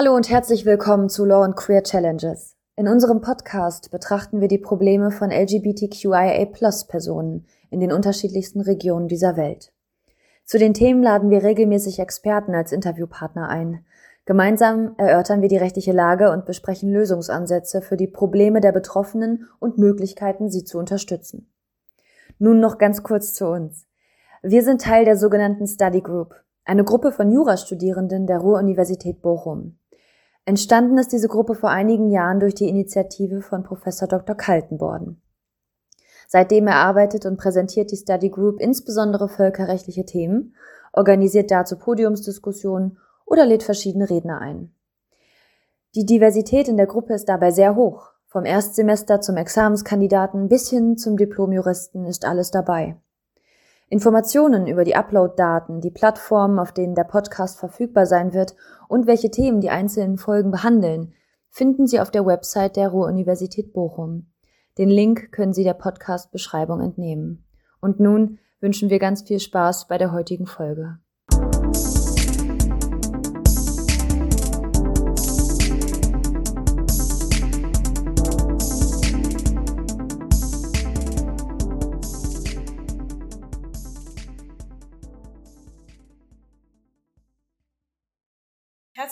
[0.00, 2.54] Hallo und herzlich willkommen zu Law and Queer Challenges.
[2.76, 9.72] In unserem Podcast betrachten wir die Probleme von LGBTQIA-Plus-Personen in den unterschiedlichsten Regionen dieser Welt.
[10.44, 13.84] Zu den Themen laden wir regelmäßig Experten als Interviewpartner ein.
[14.24, 19.78] Gemeinsam erörtern wir die rechtliche Lage und besprechen Lösungsansätze für die Probleme der Betroffenen und
[19.78, 21.50] Möglichkeiten, sie zu unterstützen.
[22.38, 23.88] Nun noch ganz kurz zu uns.
[24.44, 29.74] Wir sind Teil der sogenannten Study Group, eine Gruppe von Jurastudierenden der Ruhr-Universität Bochum.
[30.48, 34.34] Entstanden ist diese Gruppe vor einigen Jahren durch die Initiative von Professor Dr.
[34.34, 35.20] Kaltenborden.
[36.26, 40.54] Seitdem erarbeitet und präsentiert die Study Group insbesondere völkerrechtliche Themen,
[40.94, 44.72] organisiert dazu Podiumsdiskussionen oder lädt verschiedene Redner ein.
[45.94, 48.12] Die Diversität in der Gruppe ist dabei sehr hoch.
[48.24, 52.96] Vom Erstsemester zum Examenskandidaten bis hin zum Diplomjuristen ist alles dabei.
[53.90, 58.54] Informationen über die Upload-Daten, die Plattformen, auf denen der Podcast verfügbar sein wird
[58.88, 61.14] und welche Themen die einzelnen Folgen behandeln,
[61.48, 64.30] finden Sie auf der Website der Ruhr-Universität Bochum.
[64.76, 67.46] Den Link können Sie der Podcast-Beschreibung entnehmen.
[67.80, 70.98] Und nun wünschen wir ganz viel Spaß bei der heutigen Folge.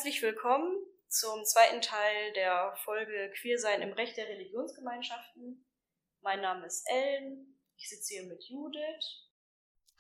[0.07, 0.71] Herzlich willkommen
[1.09, 5.67] zum zweiten Teil der Folge Queersein im Recht der Religionsgemeinschaften.
[6.23, 9.27] Mein Name ist Ellen, ich sitze hier mit Judith.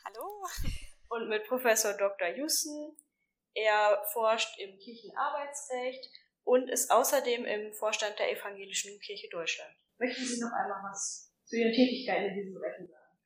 [0.04, 0.46] Hallo.
[1.08, 2.28] Und mit Professor Dr.
[2.36, 2.96] Jussen.
[3.52, 6.08] Er forscht im Kirchenarbeitsrecht
[6.44, 9.74] und ist außerdem im Vorstand der Evangelischen Kirche Deutschland.
[9.98, 13.18] Möchten Sie noch einmal was zu Ihren Tätigkeiten in diesem Bereich sagen?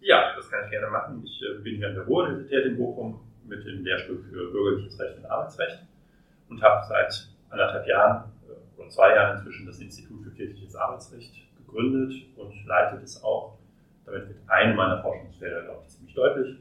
[0.00, 1.24] Ja, das kann ich gerne machen.
[1.24, 5.18] Ich äh, bin hier an der Ruhr-Universität in Bochum mit dem Lehrstuhl für Bürgerliches Recht
[5.18, 5.93] und Arbeitsrecht
[6.48, 11.34] und habe seit anderthalb Jahren äh, oder zwei Jahren inzwischen das Institut für kirchliches Arbeitsrecht
[11.56, 13.58] gegründet und leite das auch.
[14.06, 16.58] Damit wird eine meiner Forschungsfelder, glaube ich, ziemlich deutlich.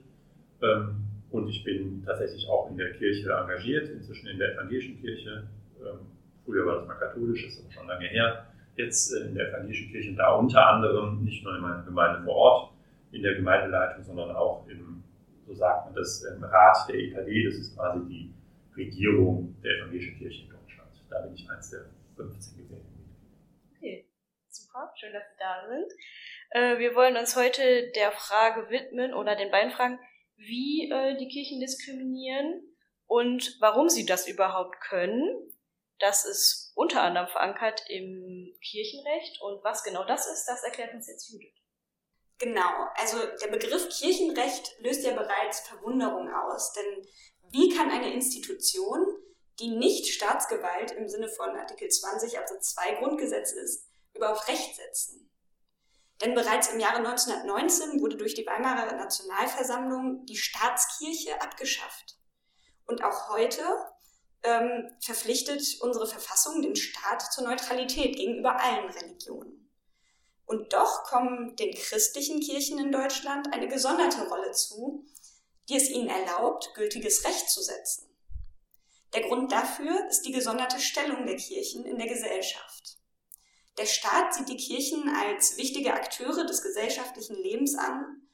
[0.62, 5.48] Ähm, und ich bin tatsächlich auch in der Kirche engagiert, inzwischen in der evangelischen Kirche.
[5.82, 6.00] Ähm,
[6.46, 8.46] früher war das mal katholisch, ist aber schon lange her.
[8.76, 12.36] Jetzt äh, in der evangelischen Kirche, da unter anderem nicht nur in meiner Gemeinde vor
[12.36, 12.74] Ort,
[13.12, 15.04] in der Gemeindeleitung, sondern auch im,
[15.48, 17.46] so sagt man das, im Rat der EKD.
[17.46, 18.34] Das ist quasi die
[18.76, 20.92] Regierung der evangelischen Kirche in Deutschland.
[21.10, 21.86] Da bin ich eins der
[22.16, 22.94] 15 gewählten
[23.76, 24.08] Okay,
[24.50, 25.92] super, schön, dass Sie da sind.
[26.52, 30.00] Äh, wir wollen uns heute der Frage widmen oder den beiden Fragen,
[30.38, 32.64] wie äh, die Kirchen diskriminieren
[33.08, 35.52] und warum sie das überhaupt können.
[36.00, 41.08] Das ist unter anderem verankert im Kirchenrecht und was genau das ist, das erklärt uns
[41.08, 41.54] jetzt Judith.
[42.40, 47.08] Genau, also der Begriff Kirchenrecht löst ja bereits Verwunderung aus, denn
[47.54, 49.06] wie kann eine Institution,
[49.60, 55.30] die nicht Staatsgewalt im Sinne von Artikel 20 Absatz 2 Grundgesetz ist, überhaupt Recht setzen?
[56.20, 62.18] Denn bereits im Jahre 1919 wurde durch die Weimarer Nationalversammlung die Staatskirche abgeschafft.
[62.86, 63.62] Und auch heute
[64.42, 69.70] ähm, verpflichtet unsere Verfassung den Staat zur Neutralität gegenüber allen Religionen.
[70.46, 75.06] Und doch kommen den christlichen Kirchen in Deutschland eine gesonderte Rolle zu,
[75.70, 78.10] die es ihnen erlaubt, gültiges Recht zu setzen.
[79.14, 82.98] Der Grund dafür ist die gesonderte Stellung der Kirchen in der Gesellschaft.
[83.78, 88.28] Der Staat sieht die Kirchen als wichtige Akteure des gesellschaftlichen Lebens an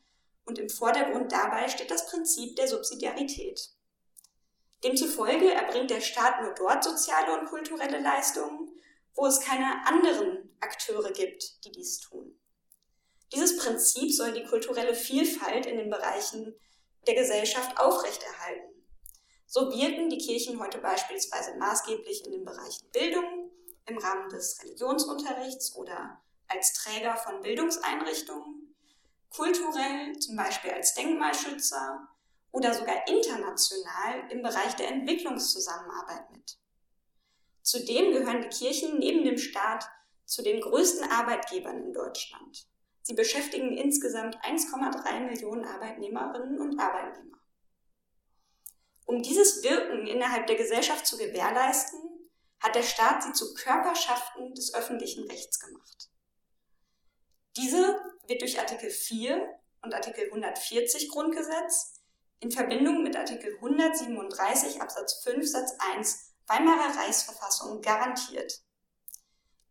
[0.46, 3.70] und im Vordergrund dabei steht das Prinzip der Subsidiarität.
[4.84, 8.70] Demzufolge erbringt der Staat nur dort soziale und kulturelle Leistungen,
[9.14, 12.38] wo es keine anderen Akteure gibt, die dies tun.
[13.34, 16.56] Dieses Prinzip soll die kulturelle Vielfalt in den Bereichen
[17.08, 18.86] der Gesellschaft aufrechterhalten.
[19.46, 23.52] So wirken die Kirchen heute beispielsweise maßgeblich in den Bereichen Bildung,
[23.88, 28.76] im Rahmen des Religionsunterrichts oder als Träger von Bildungseinrichtungen,
[29.30, 32.08] kulturell zum Beispiel als Denkmalschützer
[32.52, 36.58] oder sogar international im Bereich der Entwicklungszusammenarbeit mit.
[37.62, 39.88] Zudem gehören die Kirchen neben dem Staat
[40.26, 42.68] zu den größten Arbeitgebern in Deutschland.
[43.02, 47.38] Sie beschäftigen insgesamt 1,3 Millionen Arbeitnehmerinnen und Arbeitnehmer.
[49.06, 52.00] Um dieses Wirken innerhalb der Gesellschaft zu gewährleisten,
[52.60, 56.10] hat der Staat sie zu Körperschaften des öffentlichen Rechts gemacht.
[57.58, 62.00] Diese wird durch Artikel 4 und Artikel 140 Grundgesetz
[62.40, 68.62] in Verbindung mit Artikel 137 Absatz 5 Satz 1 Weimarer Reichsverfassung garantiert.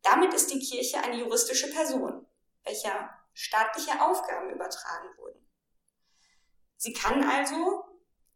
[0.02, 2.26] Damit ist die Kirche eine juristische Person,
[2.64, 5.48] welcher staatliche Aufgaben übertragen wurden.
[6.76, 7.84] Sie kann also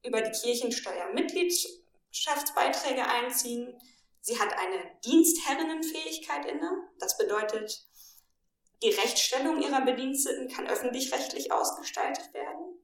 [0.04, 3.78] über die Kirchensteuer Mitgliedschaftsbeiträge einziehen,
[4.25, 6.88] Sie hat eine Dienstherrinnenfähigkeit inne.
[7.00, 7.88] Das bedeutet,
[8.81, 12.78] die Rechtsstellung ihrer Bediensteten kann öffentlich-rechtlich ausgestaltet werden.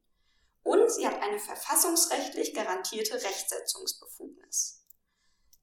[0.64, 4.84] Und sie hat eine verfassungsrechtlich garantierte Rechtsetzungsbefugnis.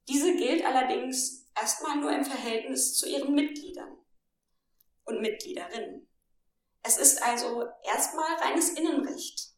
[0.08, 3.98] Diese gilt allerdings erstmal nur im Verhältnis zu ihren Mitgliedern
[5.04, 6.08] und Mitgliederinnen.
[6.88, 9.50] Es ist also erstmal reines Innenrecht.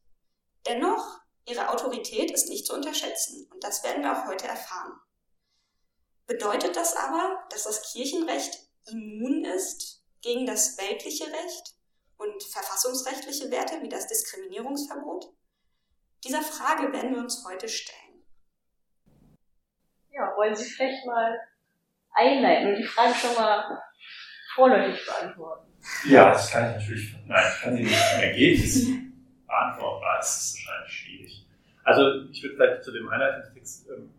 [0.65, 4.93] Dennoch, ihre Autorität ist nicht zu unterschätzen und das werden wir auch heute erfahren.
[6.25, 11.75] Bedeutet das aber, dass das Kirchenrecht immun ist gegen das weltliche Recht
[12.15, 15.25] und verfassungsrechtliche Werte wie das Diskriminierungsverbot?
[16.23, 18.25] Dieser Frage werden wir uns heute stellen.
[20.11, 21.37] Ja, wollen Sie vielleicht mal
[22.11, 23.81] einleiten und die Frage schon mal
[24.55, 25.66] vorläufig beantworten?
[26.09, 28.87] Ja, das kann ich natürlich, nein, ich kann sie nicht im Ergebnis
[29.47, 31.45] beantworten, das ist wahrscheinlich schwierig.
[31.83, 34.09] Also ich würde vielleicht zu dem Einleitungstext ähm,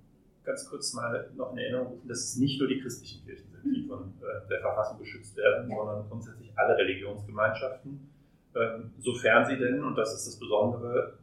[0.44, 3.76] ganz kurz mal noch in Erinnerung rufen, dass es nicht nur die christlichen Kirchen sind,
[3.76, 8.10] die von äh, der Verfassung geschützt werden, sondern grundsätzlich alle Religionsgemeinschaften,
[8.56, 11.18] ähm, sofern sie denn, und das ist das Besondere,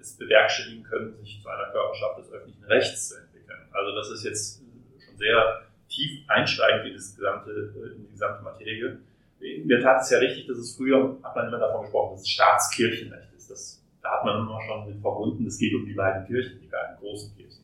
[0.00, 3.58] es bewerkstelligen können, sich zu einer Körperschaft des öffentlichen Rechts zu entwickeln.
[3.72, 4.62] Also das ist jetzt
[5.04, 8.98] schon sehr tief einsteigend in, das gesamte, äh, in die gesamte Materie.
[9.44, 12.22] In der Tat ist ja richtig, dass es früher, hat man immer davon gesprochen, dass
[12.22, 13.50] es Staatskirchenrecht ist.
[13.50, 16.66] Das, da hat man immer schon mit verbunden, es geht um die beiden Kirchen, die
[16.66, 17.62] beiden großen Kirchen.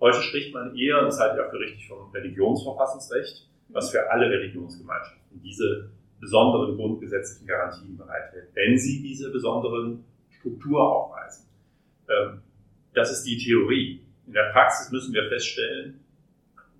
[0.00, 4.28] Heute spricht man eher, das halte ich auch für richtig, vom Religionsverfassungsrecht, was für alle
[4.28, 5.90] Religionsgemeinschaften diese
[6.20, 11.48] besonderen grundgesetzlichen Garantien bereithält, wenn sie diese besonderen Struktur aufweisen.
[12.08, 12.42] Ähm,
[12.92, 14.02] das ist die Theorie.
[14.26, 16.00] In der Praxis müssen wir feststellen,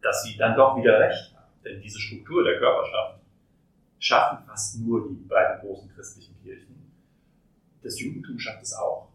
[0.03, 1.53] dass sie dann doch wieder recht haben.
[1.65, 3.18] Denn diese Struktur der Körperschaft
[3.99, 6.75] schaffen fast nur die beiden großen christlichen Kirchen.
[7.83, 9.09] Das Judentum schafft es auch.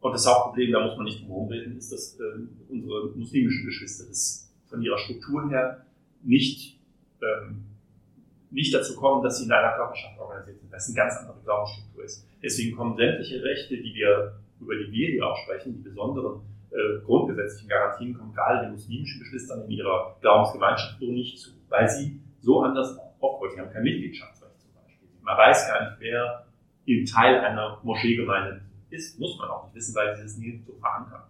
[0.00, 2.22] Und das Hauptproblem, da muss man nicht drum reden, ist, dass äh,
[2.68, 5.86] unsere muslimischen Geschwister das von ihrer Struktur her
[6.22, 6.78] nicht,
[7.22, 7.64] ähm,
[8.50, 11.38] nicht dazu kommen, dass sie in einer Körperschaft organisiert sind, weil es eine ganz andere
[11.42, 12.26] Glaubensstruktur ist.
[12.42, 17.00] Deswegen kommen sämtliche Rechte, die wir, über die wir hier auch sprechen, die besonderen äh,
[17.04, 22.20] grundgesetzlichen Garantien, kommen gerade den muslimischen Geschwistern in ihrer Glaubensgemeinschaft so nicht zu, weil sie
[22.40, 25.08] so anders aufgebaut Sie haben kein Mitgliedschaftsrecht zum Beispiel.
[25.22, 26.46] Man weiß gar nicht, wer
[26.86, 30.74] im Teil einer Moscheegemeinde ist, muss man auch nicht wissen, weil sie das nie so
[30.74, 31.22] verankern.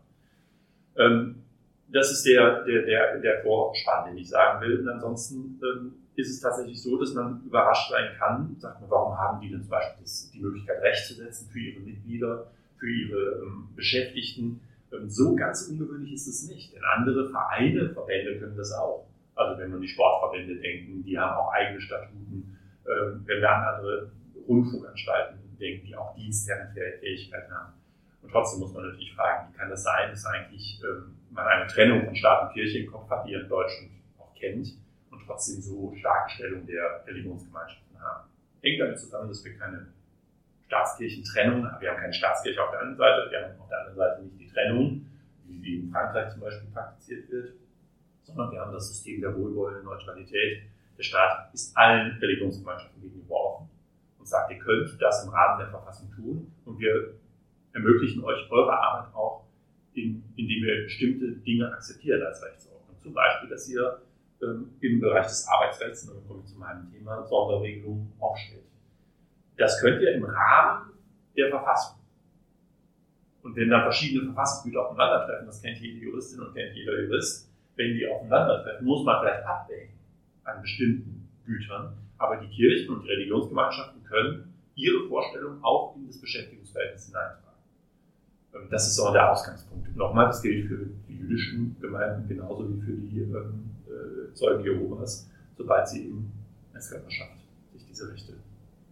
[0.97, 1.45] Ähm,
[1.89, 4.81] das ist der, der, der, der Vorspann, den ich sagen will.
[4.81, 8.57] Und ansonsten ähm, ist es tatsächlich so, dass man überrascht sein kann.
[8.59, 11.61] Sagt man, warum haben die denn zum Beispiel das, die Möglichkeit, Recht zu setzen für
[11.61, 14.61] ihre Mitglieder, für ihre ähm, Beschäftigten?
[14.93, 16.75] Ähm, so ganz ungewöhnlich ist es nicht.
[16.75, 19.07] Denn andere Vereine, Verbände können das auch.
[19.35, 22.59] Also wenn man die Sportverbände denken, die haben auch eigene Statuten.
[22.87, 24.13] Ähm, wenn wir an andere
[24.47, 27.73] Rundfunkanstalten denken, die auch Dienstherrenfähigkeiten haben.
[28.23, 31.67] Und trotzdem muss man natürlich fragen, wie kann das sein, dass eigentlich ähm, man eine
[31.67, 34.69] Trennung von Staat und Kirche im Kopf hat, die in Deutschland auch kennt,
[35.11, 38.29] und trotzdem so starke Stellung der Religionsgemeinschaften haben.
[38.63, 39.87] Hängt damit zusammen, dass wir keine
[40.67, 41.81] Staatskirchentrennung haben.
[41.81, 44.41] Wir haben keine Staatskirche auf der einen Seite, wir haben auf der anderen Seite nicht
[44.41, 45.07] die Trennung,
[45.47, 47.53] wie sie in Frankreich zum Beispiel praktiziert wird,
[48.25, 50.63] sondern wir haben das System der wohlwollenden Neutralität.
[50.99, 53.69] Der Staat ist allen Religionsgemeinschaften gegenüber offen
[54.19, 57.15] und sagt, ihr könnt das im Rahmen der Verfassung tun und wir
[57.73, 59.45] ermöglichen euch eure Arbeit auch,
[59.93, 62.97] in, indem wir bestimmte Dinge akzeptieren als Rechtsordnung.
[62.99, 64.01] Zum Beispiel, dass ihr
[64.43, 68.65] ähm, im Bereich des Arbeitsrechts, und dann komme ich zu meinem Thema, Sonderregelungen aufstellt.
[69.57, 70.93] Das könnt ihr im Rahmen
[71.37, 71.99] der Verfassung.
[73.43, 77.95] Und wenn dann verschiedene Verfassungsgüter aufeinandertreffen, das kennt jede Juristin und kennt jeder Jurist, wenn
[77.95, 79.95] die aufeinandertreffen, muss man vielleicht abwägen
[80.45, 86.21] an bestimmten Gütern, aber die Kirchen und die Religionsgemeinschaften können ihre Vorstellungen auch in das
[86.21, 87.45] Beschäftigungsverhältnis hineintragen.
[88.55, 89.95] Ähm, das ist so der Ausgangspunkt.
[89.97, 95.31] Nochmal, das gilt für die jüdischen Gemeinden genauso wie für die ähm, äh, Zeugen Jehovas,
[95.57, 96.33] sobald sie eben
[96.73, 97.37] als Körperschaft
[97.73, 98.35] sich diese Rechte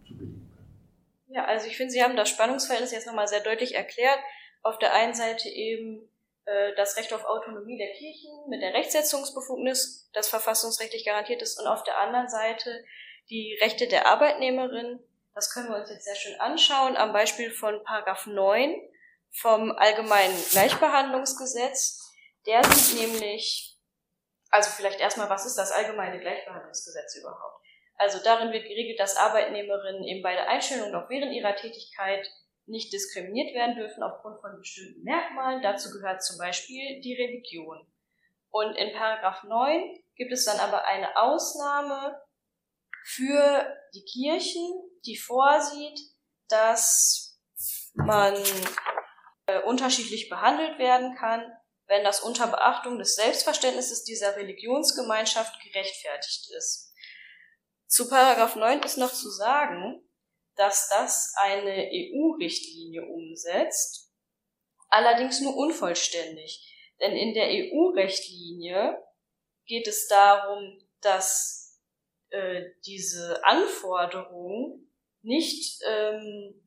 [0.07, 1.35] zubilligen können.
[1.35, 4.19] Ja, also ich finde, Sie haben das Spannungsverhältnis jetzt nochmal sehr deutlich erklärt.
[4.61, 6.01] Auf der einen Seite eben
[6.45, 11.67] äh, das Recht auf Autonomie der Kirchen mit der Rechtsetzungsbefugnis, das verfassungsrechtlich garantiert ist, und
[11.67, 12.83] auf der anderen Seite
[13.29, 14.99] die Rechte der Arbeitnehmerin.
[15.33, 18.75] Das können wir uns jetzt sehr schön anschauen am Beispiel von Paragraph 9
[19.31, 21.99] vom Allgemeinen Gleichbehandlungsgesetz.
[22.45, 23.77] Der sieht nämlich,
[24.49, 27.63] also vielleicht erstmal, was ist das Allgemeine Gleichbehandlungsgesetz überhaupt?
[27.95, 32.27] Also darin wird geregelt, dass Arbeitnehmerinnen eben bei der Einstellung noch während ihrer Tätigkeit
[32.65, 35.61] nicht diskriminiert werden dürfen aufgrund von bestimmten Merkmalen.
[35.61, 37.87] Dazu gehört zum Beispiel die Religion.
[38.49, 42.21] Und in Paragraph 9 gibt es dann aber eine Ausnahme
[43.05, 44.61] für die Kirchen,
[45.05, 45.99] die vorsieht,
[46.47, 47.39] dass
[47.93, 48.35] man
[49.47, 51.51] äh, unterschiedlich behandelt werden kann,
[51.87, 56.93] wenn das unter Beachtung des Selbstverständnisses dieser Religionsgemeinschaft gerechtfertigt ist.
[57.87, 60.02] Zu Paragraph 9 ist noch zu sagen,
[60.55, 64.11] dass das eine EU-Richtlinie umsetzt,
[64.89, 66.69] allerdings nur unvollständig.
[66.99, 68.97] Denn in der EU-Richtlinie
[69.65, 71.81] geht es darum, dass
[72.29, 74.87] äh, diese Anforderung
[75.21, 76.61] nicht ähm,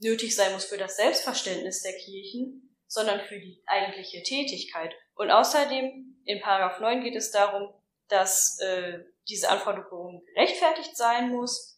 [0.00, 4.94] nötig sein muss für das Selbstverständnis der Kirchen, sondern für die eigentliche Tätigkeit.
[5.14, 7.72] Und außerdem in Paragraph 9 geht es darum,
[8.08, 11.77] dass äh, diese Anforderung gerechtfertigt sein muss.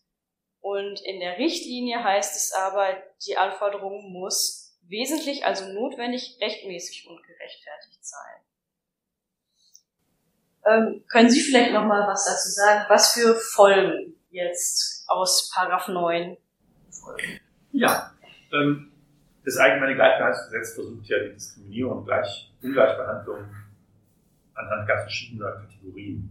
[0.61, 7.23] Und in der Richtlinie heißt es aber, die Anforderung muss wesentlich, also notwendig, rechtmäßig und
[7.23, 8.43] gerechtfertigt sein.
[10.67, 15.89] Ähm, können Sie vielleicht noch mal was dazu sagen, was für Folgen jetzt aus Paragraph
[15.89, 16.37] 9
[16.91, 17.41] folgen?
[17.73, 18.13] Ja,
[18.53, 18.93] ähm,
[19.45, 23.47] das Allgemeine Gleichbehandlungsgesetz versucht ja die Diskriminierung und Gleich Ungleichbehandlung
[24.55, 26.31] anhand ganz verschiedener Kategorien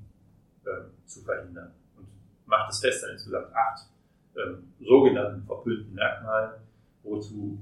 [0.65, 2.07] äh, zu verhindern und
[2.45, 3.89] macht es fest an insgesamt acht
[4.39, 6.61] ähm, sogenannten verpönten Merkmalen,
[7.03, 7.59] wozu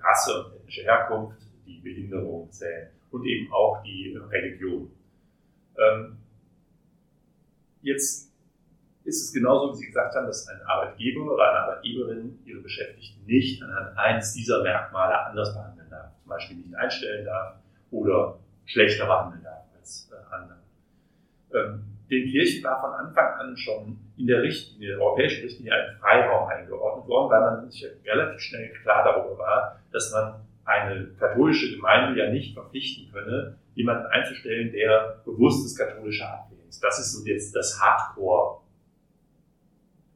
[0.00, 4.90] Rasse und ethnische Herkunft, die Behinderung zählen und eben auch die Religion.
[5.76, 6.16] Ähm,
[7.82, 8.32] jetzt
[9.04, 13.24] ist es genauso, wie Sie gesagt haben, dass ein Arbeitgeber oder eine Arbeitgeberin ihre Beschäftigten
[13.24, 16.12] nicht anhand eines dieser Merkmale anders behandeln darf.
[16.20, 17.56] Zum Beispiel nicht einstellen darf
[17.90, 20.58] oder schlechter behandeln darf als äh, andere.
[21.54, 25.96] Ähm, den Kirchen war von Anfang an schon in der Richtlinie, der europäischen Richtlinie, ein
[26.00, 31.76] Freiraum eingeordnet worden, weil man sich relativ schnell klar darüber war, dass man eine katholische
[31.76, 36.82] Gemeinde ja nicht verpflichten könne, jemanden einzustellen, der bewusst das Katholische ablehnt.
[36.82, 38.60] Das ist so jetzt das Hardcore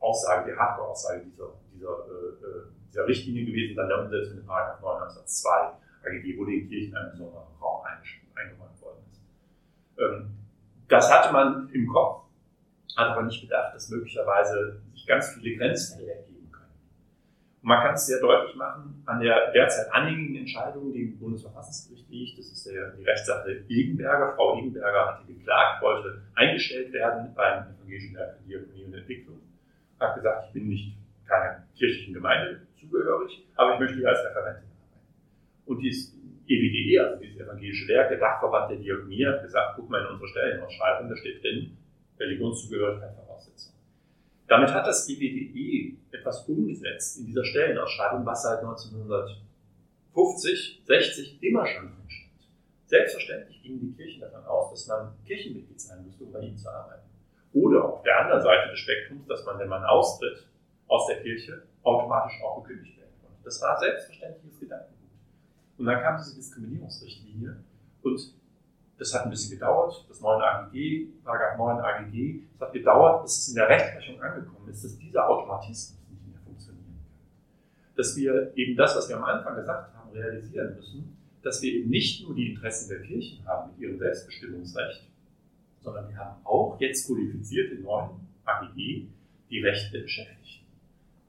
[0.02, 4.80] Aussage, die Hardcore-Aussage dieser, dieser, äh, äh, dieser Richtlinie gewesen, dann der Umsetzung in Paragraph
[4.80, 5.50] 9 Absatz 2
[6.04, 7.84] AGG, wo den Kirchen ein besonderer Raum
[8.34, 9.20] eingeräumt worden ist.
[9.98, 10.41] Ähm,
[10.88, 12.24] das hatte man im Kopf,
[12.96, 16.72] hat aber nicht bedacht, dass möglicherweise sich ganz viele Grenzfälle ergeben können.
[17.62, 22.08] Und man kann es sehr deutlich machen an der derzeit anhängigen Entscheidung, die im Bundesverfassungsgericht
[22.10, 22.38] liegt.
[22.38, 24.34] Das ist der, die Rechtssache Egenberger.
[24.36, 29.42] Frau Egenberger hatte geklagt, wollte eingestellt werden beim Evangelischen Werk für Diakonie und Entwicklung
[30.02, 30.96] habe gesagt, ich bin nicht
[31.26, 35.06] keiner kirchlichen Gemeinde zugehörig, aber ich möchte hier als Referentin arbeiten.
[35.66, 36.14] Und dieses
[36.46, 40.28] EWDE, also dieses evangelische Werk, der Dachverband der Diakonie, hat gesagt, guck mal in unsere
[40.28, 41.76] Stellenausschreibung, da steht drin,
[42.18, 43.72] Religionszugehörigkeit Voraussetzung.
[44.48, 51.86] Damit hat das EWDE etwas umgesetzt in dieser Stellenausschreibung, was seit 1950, 60 immer schon
[51.86, 52.32] drin stand.
[52.86, 56.68] Selbstverständlich gingen die Kirchen davon aus, dass man Kirchenmitglied sein müsste, um bei ihnen zu
[56.68, 57.08] arbeiten.
[57.54, 60.46] Oder auf der anderen Seite des Spektrums, dass man, wenn man austritt
[60.88, 63.38] aus der Kirche, automatisch auch gekündigt werden konnte.
[63.44, 65.01] Das war selbstverständliches Gedankengut.
[65.82, 67.56] Und dann kam diese Diskriminierungsrichtlinie
[68.02, 68.34] und
[68.98, 73.38] das hat ein bisschen gedauert, das 9 AGG, Paragraph 9 AGG, es hat gedauert, bis
[73.38, 77.96] es in der Rechtsprechung angekommen ist, dass dieser Automatismus nicht mehr funktionieren kann.
[77.96, 81.90] Dass wir eben das, was wir am Anfang gesagt haben, realisieren müssen, dass wir eben
[81.90, 85.10] nicht nur die Interessen der Kirchen haben mit ihrem Selbstbestimmungsrecht,
[85.80, 88.10] sondern wir haben auch jetzt kodifiziert in neuen
[88.44, 89.08] AGG
[89.50, 90.64] die Rechte der Beschäftigten,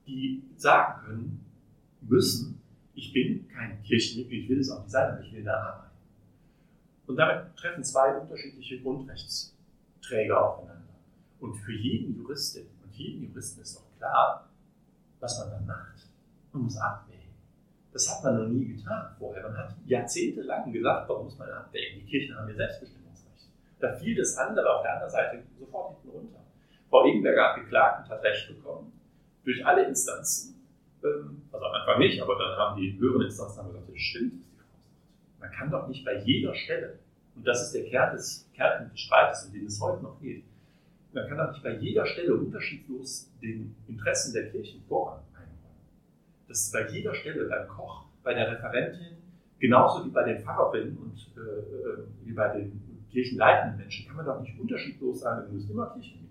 [0.06, 1.46] die sagen können,
[2.02, 2.62] müssen,
[2.94, 5.98] ich bin kein Kirchenmitglied, ich will es auch nicht sein, aber ich will da arbeiten.
[7.08, 10.82] Und damit treffen zwei unterschiedliche Grundrechtsträger aufeinander.
[11.40, 14.50] Und für jeden Juristin und jeden Juristen ist auch klar,
[15.20, 16.08] was man dann macht.
[16.54, 17.20] Man muss abwägen.
[17.92, 19.44] Das hat man noch nie getan vorher.
[19.44, 22.00] Man hat jahrzehntelang gesagt, warum muss man abwägen?
[22.00, 23.04] Die Kirchen haben ja selbstbestimmt
[23.84, 26.40] da fiel das andere auf der anderen Seite sofort hinten runter.
[26.90, 28.94] Frau Egenberger hat geklagt und hat Recht bekommen.
[29.44, 30.56] Durch alle Instanzen.
[31.04, 34.42] Ähm, also am Anfang nicht, aber dann haben die höheren Instanzen gesagt, das stimmt, was
[34.42, 35.40] die Frau sagt.
[35.40, 37.00] Man kann doch nicht bei jeder Stelle,
[37.36, 40.44] und das ist der Kern des, Kern des Streites, um den es heute noch geht,
[41.14, 45.78] man kann doch nicht bei jeder Stelle unterschiedlos den Interessen der Kirchen Vorrang einräumen.
[46.48, 49.18] Das ist bei jeder Stelle, beim Koch, bei der Referentin,
[49.60, 54.26] genauso wie bei den Pfarrerinnen und äh, äh wie bei den kirchenleitenden Menschen kann man
[54.26, 56.28] doch nicht unterschiedlos sagen, du musst immer sein.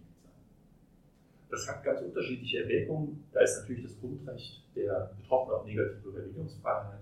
[1.52, 3.24] Das hat ganz unterschiedliche Erwägungen.
[3.30, 7.00] Da ist natürlich das Grundrecht der Betroffenen auf negative Religionsfreiheit.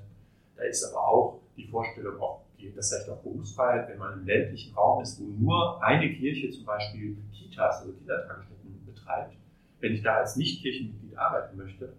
[0.56, 2.40] Da ist aber auch die Vorstellung auf
[2.74, 6.64] das Recht auf Berufsfreiheit, wenn man im ländlichen Raum ist, wo nur eine Kirche zum
[6.64, 9.34] Beispiel Kitas, also Kindertagesstätten betreibt.
[9.78, 11.92] Wenn ich da als Nicht-Kirchenmitglied arbeiten möchte,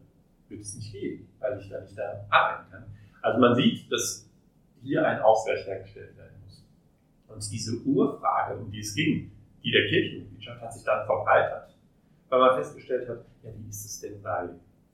[0.49, 2.83] wird es nicht gehen, weil ich da nicht da arbeiten kann.
[3.21, 4.29] Also man sieht, dass
[4.83, 6.31] hier ein Ausgleich hergestellt wird.
[7.29, 9.31] Und diese Urfrage, um die es ging,
[9.63, 11.70] die der Kirchenmitgliedschaft, hat sich dann verbreitert,
[12.31, 14.47] weil man festgestellt hat, ja, wie ist es denn bei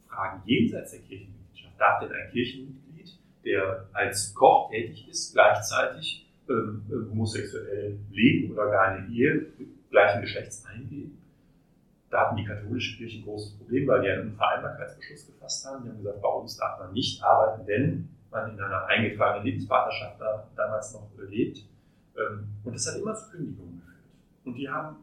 [0.07, 1.79] Fragen jenseits der Kirchenmitgliedschaft?
[1.79, 8.87] Darf denn ein Kirchenmitglied, der als Koch tätig ist, gleichzeitig ähm, homosexuell leben oder gar
[8.87, 9.45] eine Ehe
[9.91, 11.17] gleichen Geschlechts eingehen.
[12.09, 15.83] Da hatten die katholische Kirche ein großes Problem, weil die einen Unvereinbarkeitsbeschluss gefasst haben.
[15.83, 20.19] Die haben gesagt, bei uns darf man nicht arbeiten, wenn man in einer eingetragenen Lebenspartnerschaft
[20.19, 21.59] da, damals noch lebt.
[22.17, 24.03] Ähm, und das hat immer zu Kündigungen geführt.
[24.43, 24.95] Und die haben,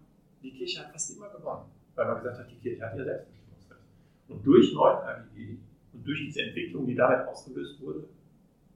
[0.43, 3.81] die Kirche hat fast immer gewonnen, weil man gesagt hat, die Kirche hat ihr Selbstbestimmungsrecht.
[4.29, 5.57] Und durch 9 AGG
[5.93, 8.09] und durch diese Entwicklung, die damit ausgelöst wurde,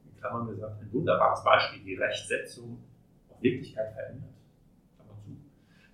[0.05, 2.79] in Klammern gesagt, ein wunderbares Beispiel, die Rechtsetzung
[3.29, 4.31] auf Wirklichkeit verändert.
[4.97, 5.37] Klammer zu.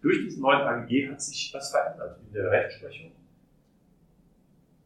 [0.02, 3.12] Durch diesen neuen AGG hat sich was verändert in der Rechtsprechung.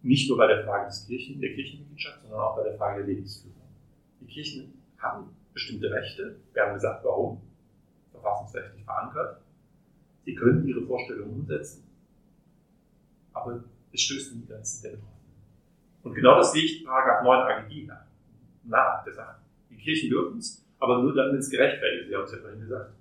[0.02, 3.14] Nicht nur bei der Frage des Kirchen, der Kirchenmitgliedschaft, sondern auch bei der Frage der
[3.14, 3.56] Lebensführung.
[4.20, 6.36] Die Kirchen haben bestimmte Rechte.
[6.52, 7.40] Wir haben gesagt, warum?
[8.12, 9.40] Verfassungsrechtlich verankert.
[10.24, 11.87] Sie können ihre Vorstellungen umsetzen.
[13.42, 15.18] Aber es stößt in die Grenzen der Betroffenen.
[16.02, 18.04] Und genau das legt Paragraph 9 AGG nach.
[18.64, 19.40] Nach, der sagt,
[19.70, 22.08] die Kirchen dürfen es, aber nur dann, wenn es gerechtfertigt ist.
[22.08, 22.92] Sie haben es ja vorhin gesagt.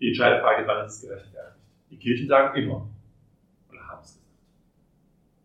[0.00, 1.56] Die entscheidende Frage ist, wann ist es gerechtfertigt?
[1.90, 2.88] Die Kirchen sagen immer.
[3.70, 4.26] Oder haben es gesagt.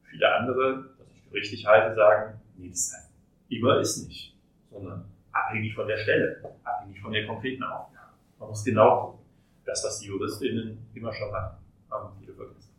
[0.03, 3.11] Viele andere, was ich für richtig halte, sagen, nee, das heißt,
[3.49, 4.31] immer ist nicht
[4.71, 8.13] sondern abhängig von der Stelle, abhängig von der konkreten Aufgabe.
[8.39, 9.25] Man muss genau gucken.
[9.65, 11.57] Das, was die JuristInnen immer schon hatten,
[11.89, 12.70] haben viele vergessen.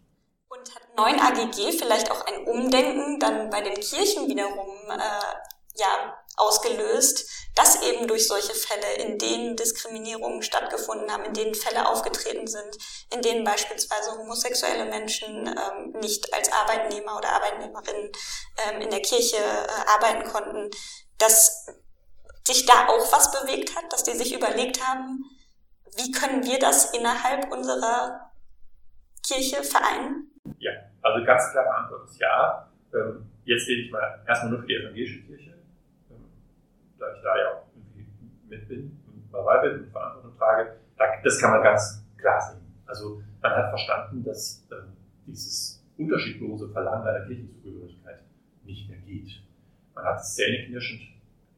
[0.97, 5.35] 9 AGG vielleicht auch ein Umdenken dann bei den Kirchen wiederum äh,
[5.75, 11.89] ja, ausgelöst, dass eben durch solche Fälle, in denen Diskriminierungen stattgefunden haben, in denen Fälle
[11.89, 12.79] aufgetreten sind,
[13.11, 18.13] in denen beispielsweise homosexuelle Menschen ähm, nicht als Arbeitnehmer oder Arbeitnehmerinnen
[18.59, 20.71] ähm, in der Kirche äh, arbeiten konnten,
[21.19, 21.67] dass
[22.47, 25.25] sich da auch was bewegt hat, dass die sich überlegt haben,
[25.97, 28.33] wie können wir das innerhalb unserer
[29.27, 30.22] Kirche vereinen?
[30.59, 32.69] Ja, also ganz klare Antwort ist ja.
[32.95, 35.55] Ähm, jetzt rede ich mal erstmal nur für die evangelische Kirche,
[36.11, 36.25] ähm,
[36.99, 38.07] da ich da ja auch irgendwie
[38.49, 40.77] mit bin und dabei bin und Verantwortung trage.
[41.25, 42.61] Das kann man ganz klar sehen.
[42.87, 48.23] Also man hat verstanden, dass ähm, dieses unterschiedlose Verlangen einer Kirchenzugehörigkeit
[48.65, 49.43] nicht mehr geht.
[49.95, 51.03] Man hat es zähneknirschend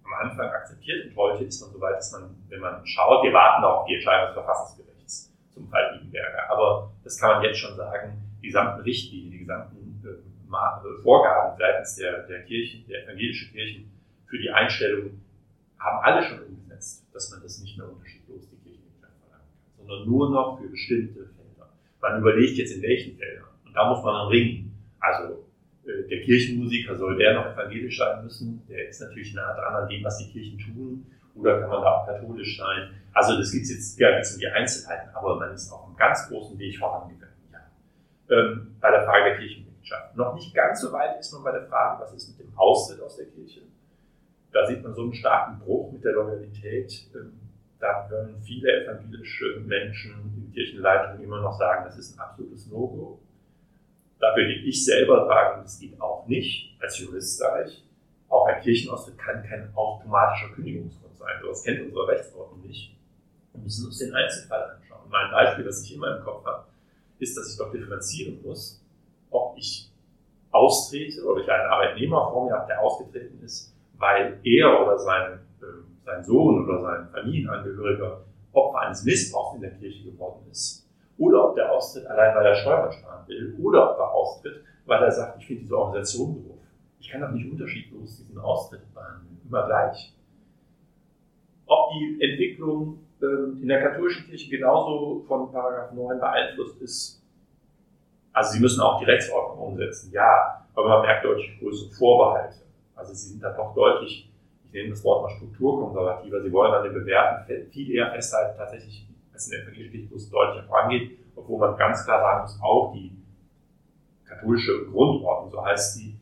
[0.04, 3.32] am Anfang akzeptiert und heute ist man so weit, dass man, wenn man schaut, wir
[3.32, 6.50] warten auf die Entscheidung des Verfassungsgerichts zum Fall Liebenberger.
[6.50, 9.74] Aber das kann man jetzt schon sagen, die gesamten Richtlinien, die gesamten
[11.02, 13.90] Vorgaben seitens der, der Kirchen, der evangelischen Kirchen
[14.26, 15.20] für die Einstellung
[15.78, 20.08] haben alle schon umgesetzt, dass man das nicht mehr unterschiedlos die Kirchenmitgliedschaft verlangen kann, sondern
[20.08, 21.72] nur noch für bestimmte Felder.
[22.00, 23.48] Man überlegt jetzt in welchen Feldern.
[23.66, 24.72] Und da muss man dann ringen.
[25.00, 25.48] Also
[25.86, 28.62] äh, der Kirchenmusiker, soll der noch evangelisch sein müssen?
[28.68, 31.06] Der ist natürlich nah dran an dem, was die Kirchen tun.
[31.34, 32.90] Oder kann man da auch katholisch sein?
[33.12, 36.28] Also das gibt jetzt ja jetzt um die Einzelheiten, aber man ist auf einem ganz
[36.28, 37.23] großen Weg vorangegangen.
[38.30, 40.16] Ähm, bei der Frage der Kirchenmitgliedschaft.
[40.16, 43.00] Noch nicht ganz so weit ist man bei der Frage, was ist mit dem Austritt
[43.02, 43.62] aus der Kirche?
[44.52, 47.10] Da sieht man so einen starken Bruch mit der Loyalität.
[47.14, 47.40] Ähm,
[47.78, 53.20] da können viele evangelische Menschen in Kirchenleitungen immer noch sagen, das ist ein absolutes No-Go.
[54.20, 56.80] Da würde ich selber sagen, das geht auch nicht.
[56.80, 57.84] Als Jurist sage ich,
[58.28, 61.34] auch ein Kirchenaustritt kann kein automatischer Kündigungsgrund sein.
[61.46, 62.96] Das kennt unsere Rechtsordnung nicht.
[63.52, 65.10] Wir müssen uns den Einzelfall anschauen.
[65.10, 66.64] Mein Beispiel, das ich immer im Kopf habe,
[67.18, 68.82] ist, dass ich doch differenzieren muss,
[69.30, 69.90] ob ich
[70.50, 75.40] austrete oder ich einen Arbeitnehmer vor mir habe, der ausgetreten ist, weil er oder sein,
[75.60, 75.64] äh,
[76.04, 78.20] sein Sohn oder sein Familienangehöriger
[78.52, 80.84] Opfer eines Missbrauchs in der Kirche geworden ist
[81.18, 85.02] oder ob der austritt allein, weil er Steuern sparen will, oder ob er austritt, weil
[85.02, 86.58] er sagt, ich finde diese Organisation doof.
[87.00, 90.14] Ich kann doch nicht unterschiedlos diesen Austritt behandeln, immer gleich.
[91.66, 92.98] Ob die Entwicklung
[93.60, 97.22] in der katholischen Kirche genauso von Paragraph 9 beeinflusst ist,
[98.32, 102.56] also sie müssen auch die Rechtsordnung umsetzen, ja, aber man merkt deutlich größere Vorbehalte.
[102.94, 104.30] Also sie sind da doch deutlich,
[104.64, 109.06] ich nehme das Wort mal strukturkonservativer, sie wollen an den Bewährten viel eher festhalten, tatsächlich
[109.32, 113.12] als in der evangelischen Kirche deutlicher vorangeht, obwohl man ganz klar sagen muss, auch die
[114.24, 116.16] katholische Grundordnung, so heißt sie,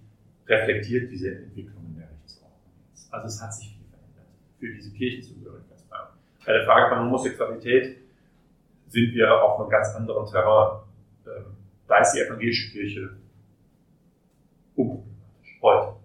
[0.46, 2.58] reflektiert diese Entwicklung in der Rechtsordnung.
[3.10, 4.26] Also es hat sich viel verändert
[4.58, 5.71] für diese Kirchenzugehörigkeitsfrage.
[6.44, 7.98] Bei der Frage von Homosexualität
[8.88, 10.80] sind wir auf einem ganz anderen Terrain.
[11.26, 13.10] Ähm, da ist die evangelische Kirche
[14.74, 15.58] unproblematisch.
[15.62, 15.96] Heute.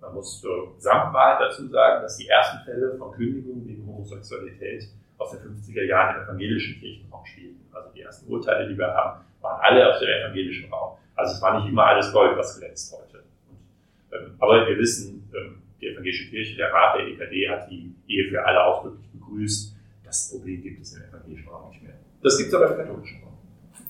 [0.00, 5.32] Man muss zur Gesamtwahrheit dazu sagen, dass die ersten Fälle von Kündigung wegen Homosexualität aus
[5.32, 7.60] den 50er Jahren im evangelischen Kirchenraum spielten.
[7.72, 10.96] Also die ersten Urteile, die wir haben, waren alle aus dem evangelischen Raum.
[11.16, 13.24] Also es war nicht immer alles Gold, was glänzt heute.
[13.48, 17.94] Und, ähm, aber wir wissen, ähm, die evangelische Kirche, der Rat der EKD hat die
[18.06, 19.74] Ehe für alle ausdrücklich begrüßt.
[20.04, 21.94] Das Problem gibt es im evangelischen Raum nicht mehr.
[22.22, 23.38] Das gibt es aber im katholischen Raum.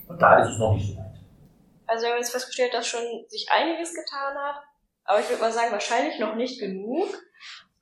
[0.09, 1.17] Und da ist es noch nicht so weit.
[1.87, 4.63] Also wir haben jetzt festgestellt, dass schon sich einiges getan hat,
[5.05, 7.09] aber ich würde mal sagen, wahrscheinlich noch nicht genug.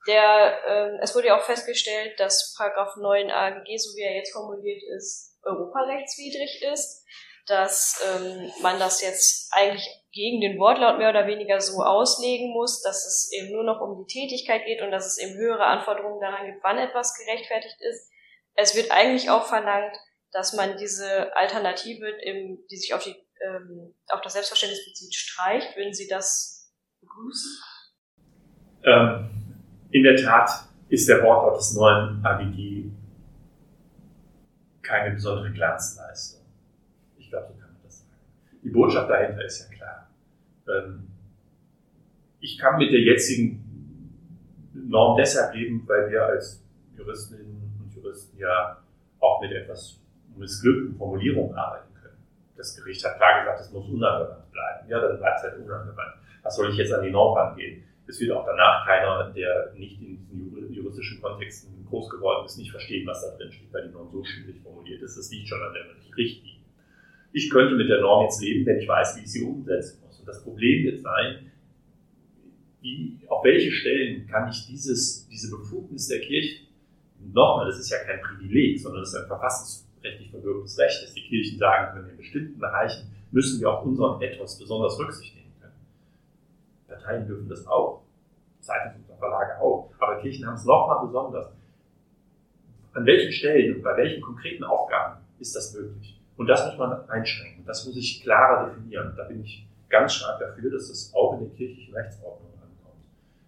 [0.07, 4.33] Der, ähm, es wurde ja auch festgestellt, dass Paragraph 9 AGG, so wie er jetzt
[4.33, 7.05] formuliert ist, europarechtswidrig ist,
[7.49, 12.83] dass ähm, man das jetzt eigentlich gegen den Wortlaut mehr oder weniger so auslegen muss,
[12.83, 16.21] dass es eben nur noch um die Tätigkeit geht und dass es eben höhere Anforderungen
[16.21, 18.11] daran gibt, wann etwas gerechtfertigt ist.
[18.55, 19.97] Es wird eigentlich auch verlangt,
[20.33, 25.77] dass man diese Alternative, im, die sich auf, die, ähm, auf das Selbstverständnis bezieht, streicht.
[25.77, 27.63] Würden Sie das begrüßen?
[28.85, 29.31] Ähm,
[29.91, 30.51] in der Tat
[30.89, 32.91] ist der Wortlaut des neuen AGG
[34.83, 36.41] keine besondere Glanzleistung.
[37.17, 38.58] Ich glaube, so kann man das sagen.
[38.69, 40.11] Die Botschaft dahinter ist ja klar.
[40.69, 41.09] Ähm,
[42.39, 43.65] ich kann mit der jetzigen
[44.75, 46.63] Norm deshalb leben, weil wir als
[46.95, 48.77] Juristinnen und Juristen ja
[49.21, 49.99] auch mit etwas
[50.37, 52.19] missglückten Formulierungen arbeiten können.
[52.59, 54.91] Das Gericht hat klar gesagt, es muss unangewandt bleiben.
[54.91, 56.17] Ja, dann bleibt es halt unangewandt.
[56.43, 57.83] Was soll ich jetzt an die Norm rangehen?
[58.07, 62.71] Es wird auch danach keiner, der nicht in diesen juristischen Kontexten groß geworden ist, nicht
[62.71, 65.17] verstehen, was da drin steht, weil die Norm so schwierig formuliert ist.
[65.17, 65.87] Das liegt schon an der
[66.19, 66.58] Richtlinie.
[67.39, 70.19] Ich könnte mit der Norm jetzt leben, wenn ich weiß, wie ich sie umsetzen muss.
[70.19, 71.53] Und das Problem wird sein,
[72.81, 76.65] wie, auf welche Stellen kann ich dieses, diese Befugnis der Kirche,
[77.33, 81.29] nochmal, das ist ja kein Privileg, sondern das ist ein verfassungsrechtlich verwirktes Recht, dass die
[81.29, 85.79] Kirchen sagen können, in bestimmten Bereichen müssen wir auf unseren Ethos besonders Rücksicht nehmen können.
[86.89, 88.03] Parteien dürfen das auch,
[88.59, 91.53] Zeitungen und Verlage auch, aber Kirchen haben es nochmal besonders.
[92.95, 96.18] An welchen Stellen und bei welchen konkreten Aufgaben ist das möglich?
[96.39, 97.65] Und das muss man einschränken.
[97.67, 99.13] Das muss ich klarer definieren.
[99.17, 103.03] Da bin ich ganz stark dafür, dass es auch in der kirchlichen Rechtsordnung ankommt.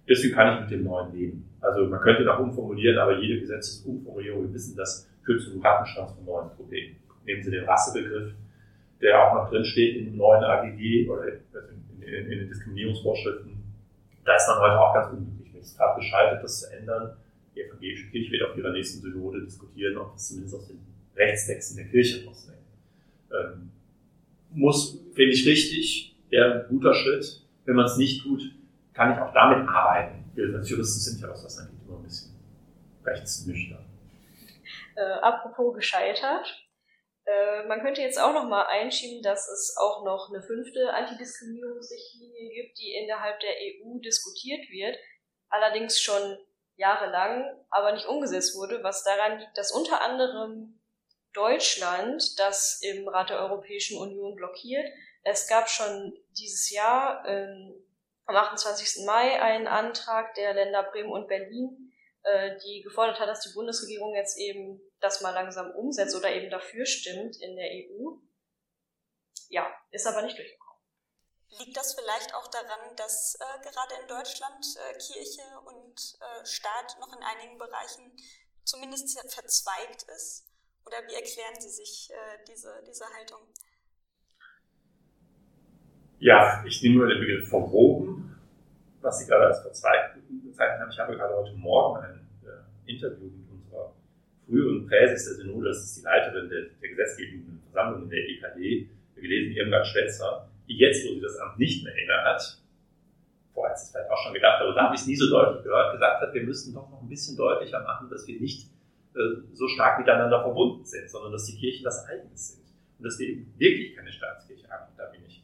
[0.09, 1.48] Deswegen kann ich mit dem neuen leben.
[1.61, 6.12] Also man könnte noch umformulieren, aber jede Gesetzesumformulierung, wir wissen, das führt zu einem Rattenschwanz
[6.14, 6.96] von neuen Problemen.
[7.24, 8.33] Nehmen Sie den Rassebegriff,
[9.00, 13.53] der auch noch drin steht im neuen AGG oder in, in, in den Diskriminierungsvorschriften.
[14.24, 15.62] Da ist man heute auch ganz unglücklich mit.
[15.62, 17.12] Es gerade gescheitert, das zu ändern.
[17.55, 20.81] Die evangelische Kirche wird auf ihrer nächsten Synode diskutieren, ob das zumindest aus den
[21.14, 22.60] Rechtstexten der Kirche rausnehmen
[23.33, 23.71] ähm,
[24.53, 27.43] muss, finde ich richtig, wäre ein guter Schritt.
[27.64, 28.43] Wenn man es nicht tut,
[28.95, 30.25] kann ich auch damit arbeiten.
[30.35, 32.35] Juristen sind ja, was das angeht, immer ein bisschen
[33.05, 33.85] rechtsnüchtern.
[34.97, 36.47] Äh, apropos gescheitert.
[37.25, 42.51] Äh, man könnte jetzt auch noch mal einschieben, dass es auch noch eine fünfte Antidiskriminierungsrichtlinie
[42.55, 44.97] gibt, die innerhalb der EU diskutiert wird,
[45.49, 46.38] allerdings schon
[46.77, 50.80] jahrelang, aber nicht umgesetzt wurde, was daran liegt, dass unter anderem
[51.33, 54.87] Deutschland das im Rat der Europäischen Union blockiert.
[55.23, 57.75] Es gab schon dieses Jahr ähm,
[58.27, 59.05] am 28.
[59.05, 64.14] Mai einen Antrag der Länder Bremen und Berlin, äh, die gefordert hat, dass die Bundesregierung
[64.14, 68.16] jetzt eben das mal langsam umsetzt oder eben dafür stimmt in der EU.
[69.49, 70.71] Ja, ist aber nicht durchgekommen.
[71.59, 76.97] Liegt das vielleicht auch daran, dass äh, gerade in Deutschland äh, Kirche und äh, Staat
[77.01, 78.16] noch in einigen Bereichen
[78.64, 80.50] zumindest verzweigt ist?
[80.87, 83.40] Oder wie erklären Sie sich äh, diese, diese Haltung?
[86.19, 88.38] Ja, ich nehme nur den Begriff verwoben,
[89.01, 90.90] was Sie gerade als verzweigt bezeichnet haben.
[90.90, 93.95] Ich habe gerade heute Morgen ein äh, Interview mit unserer
[94.47, 98.90] früheren Präses der Synode, das ist die Leiterin der, der gesetzgebenden Versammlung in der EKD,
[99.16, 102.59] gelesen, Irmgard Schwetzer, die jetzt, wo sie das Amt nicht mehr inne hat,
[103.53, 105.29] vorher hat sie es vielleicht auch schon gedacht, aber da habe ich es nie so
[105.29, 108.69] deutlich gehört, gesagt hat, wir müssten doch noch ein bisschen deutlicher machen, dass wir nicht
[109.53, 112.64] so stark miteinander verbunden sind, sondern dass die Kirchen das Eigenes sind.
[112.99, 114.92] Und dass wir eben wirklich keine Staatskirche haben.
[114.96, 115.42] Da bin ich.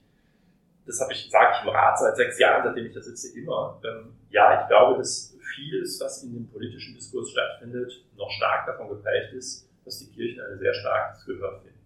[0.87, 3.81] Das habe ich, sage ich im Rat seit sechs Jahren, seitdem ich da sitze, immer.
[3.85, 8.89] Ähm, ja, ich glaube, dass vieles, was in dem politischen Diskurs stattfindet, noch stark davon
[8.89, 11.77] geprägt ist, dass die Kirchen ein sehr starkes Gehör finden.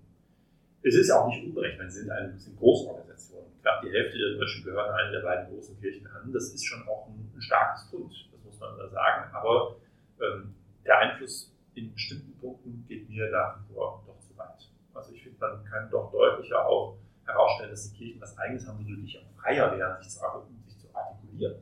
[0.83, 3.45] Es ist auch nicht unberechnet, sie sind eine sind Großorganisation.
[3.61, 6.33] Knapp die Hälfte der Deutschen gehören einer der beiden großen Kirchen an.
[6.33, 9.35] Das ist schon auch ein, starkes Grund, das muss man da sagen.
[9.35, 9.77] Aber
[10.21, 14.69] ähm, der Einfluss in bestimmten Punkten geht mir nach doch zu weit.
[14.95, 18.85] Also ich finde, man kann doch deutlicher auch herausstellen, dass die Kirchen was Eigenes haben,
[18.85, 21.57] sich auch freier werden, sich zu, artikulieren.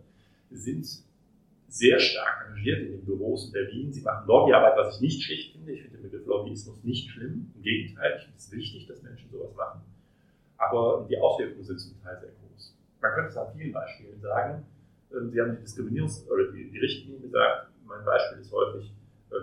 [0.51, 0.87] Sie sind
[1.69, 3.93] sehr stark engagiert in den Büros in Berlin.
[3.93, 5.73] Sie machen Lobbyarbeit, was ich nicht schlicht finde.
[5.73, 7.53] Ich finde den Begriff Lobbyismus nicht schlimm.
[7.55, 9.83] Im Gegenteil, ich finde es wichtig, dass Menschen sowas machen.
[10.57, 12.75] Aber die Auswirkungen sind zum Teil sehr groß.
[13.01, 14.67] Man könnte es an vielen Beispielen sagen.
[15.13, 17.69] Ähm, Sie haben die Diskriminierungs- oder die, die Richtlinie gesagt.
[17.87, 18.93] Mein Beispiel ist häufig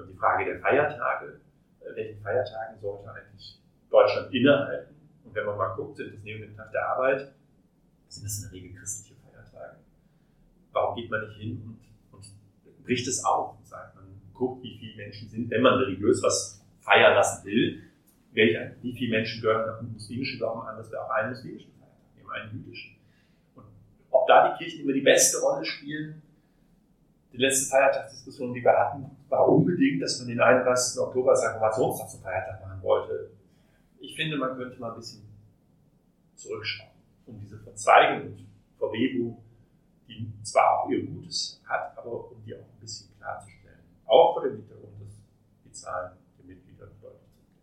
[0.08, 1.42] die Frage der Feiertage.
[1.82, 4.96] Äh, welchen Feiertagen sollte eigentlich Deutschland innehalten?
[5.24, 7.34] Und wenn man mal guckt, sind das neben dem Tag der Arbeit,
[8.08, 9.78] sind das in der Regel christliche Feiertage.
[10.72, 11.80] Warum geht man nicht hin und,
[12.12, 16.22] und bricht es auf und sagt, man guckt, wie viele Menschen sind, wenn man religiös
[16.22, 17.82] was feiern lassen will,
[18.32, 21.72] welche, wie viele Menschen gehören nach dem muslimischen Glauben an, dass wir auch einen muslimischen
[21.72, 22.96] Feiertag nehmen, einen jüdischen.
[23.56, 23.66] Und
[24.12, 26.22] ob da die Kirchen immer die beste Rolle spielen,
[27.32, 31.00] die letzte Feiertagsdiskussion, die wir hatten, war unbedingt, dass man den 31.
[31.00, 33.32] Oktober als Reformationstag zum Feiertag machen wollte.
[34.00, 35.24] Ich finde, man könnte mal ein bisschen
[36.36, 36.92] zurückschauen,
[37.26, 39.44] um diese Verzweigung und Verwebung,
[40.08, 43.80] die zwar auch ihr Gutes hat, aber um die auch ein bisschen klarzustellen.
[44.06, 45.16] Auch vor dem Hintergrund, dass
[45.64, 47.56] die Zahlen der Mitglieder deutlich sind.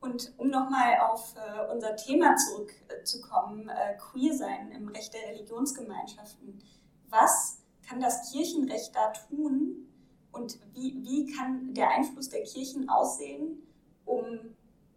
[0.00, 6.62] Und um nochmal auf äh, unser Thema zurückzukommen, äh, Queer sein im Recht der Religionsgemeinschaften.
[7.08, 9.88] Was kann das Kirchenrecht da tun
[10.34, 13.62] und wie, wie kann der Einfluss der Kirchen aussehen,
[14.04, 14.54] um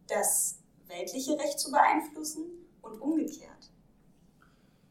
[0.07, 2.45] das weltliche Recht zu beeinflussen
[2.81, 3.71] und umgekehrt?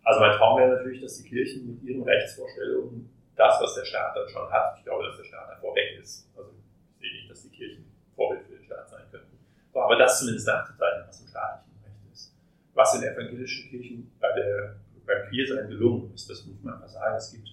[0.05, 4.17] Also mein Traum wäre natürlich, dass die Kirchen mit ihren Rechtsvorstellungen das, was der Staat
[4.17, 6.29] dann schon hat, ich glaube, dass der Staat davor weg ist.
[6.37, 9.37] Also ich sehe nicht, dass die Kirchen Vorbild für den Staat sein könnten.
[9.73, 12.35] So, aber das zumindest nachzuzeichnen, was im staatlichen Recht ist.
[12.73, 17.17] Was in evangelischen Kirchen bei der, beim Queersein gelungen ist, das muss man einfach sagen.
[17.17, 17.49] Es gibt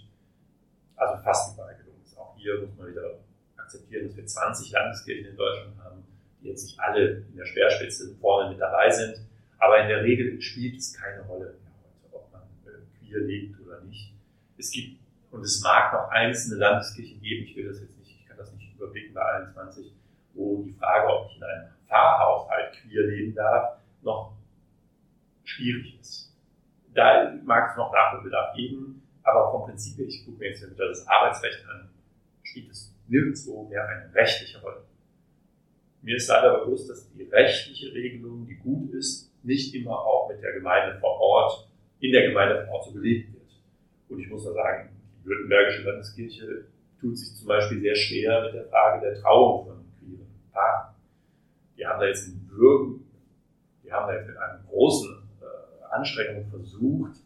[0.95, 1.92] also fast überall gelungen
[2.43, 3.19] hier muss man wieder
[3.57, 6.03] akzeptieren, dass wir 20 Landeskirchen in Deutschland haben,
[6.41, 9.25] die jetzt nicht alle in der Speerspitze vorne mit dabei sind.
[9.59, 13.59] Aber in der Regel spielt es keine Rolle mehr heute, ob man äh, queer lebt
[13.61, 14.13] oder nicht.
[14.57, 14.99] Es gibt,
[15.31, 18.51] und es mag noch einzelne Landeskirchen geben, ich will das jetzt nicht, ich kann das
[18.53, 19.93] nicht überblicken bei allen 20,
[20.33, 24.33] wo die Frage, ob ich in einem Pfarrhaushalt queer leben darf, noch
[25.45, 26.35] schwierig ist.
[26.93, 28.99] Da mag es noch Nachholbedarf geben.
[29.23, 31.89] Aber vom Prinzip her, ich gucke mir jetzt wieder das Arbeitsrecht an,
[32.53, 34.83] spielt es nirgendwo mehr eine rechtliche Rolle.
[36.03, 40.41] Mir ist leider bewusst, dass die rechtliche Regelung, die gut ist, nicht immer auch mit
[40.43, 41.67] der Gemeinde vor Ort,
[41.99, 43.43] in der Gemeinde vor Ort so gelebt wird.
[44.09, 44.89] Und ich muss da sagen,
[45.23, 46.65] die Württembergische Landeskirche
[46.99, 50.93] tut sich zum Beispiel sehr schwer mit der Frage der Trauung von queeren Paaren.
[51.77, 53.05] Die haben da jetzt in Würgen,
[53.83, 57.22] die haben da jetzt mit einer großen äh, Anstrengung versucht,